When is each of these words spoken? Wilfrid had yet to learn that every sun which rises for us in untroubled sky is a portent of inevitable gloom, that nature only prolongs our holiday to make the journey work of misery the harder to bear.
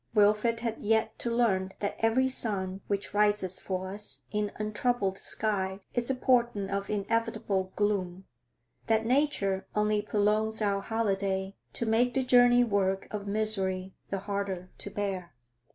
Wilfrid 0.15 0.61
had 0.61 0.79
yet 0.79 1.19
to 1.19 1.29
learn 1.29 1.73
that 1.79 1.95
every 1.99 2.27
sun 2.27 2.81
which 2.87 3.13
rises 3.13 3.59
for 3.59 3.87
us 3.87 4.21
in 4.31 4.51
untroubled 4.55 5.19
sky 5.19 5.79
is 5.93 6.09
a 6.09 6.15
portent 6.15 6.71
of 6.71 6.89
inevitable 6.89 7.71
gloom, 7.75 8.25
that 8.87 9.05
nature 9.05 9.67
only 9.75 10.01
prolongs 10.01 10.59
our 10.59 10.81
holiday 10.81 11.55
to 11.73 11.85
make 11.85 12.15
the 12.15 12.23
journey 12.23 12.63
work 12.63 13.13
of 13.13 13.27
misery 13.27 13.93
the 14.09 14.17
harder 14.21 14.71
to 14.79 14.89
bear. 14.89 15.35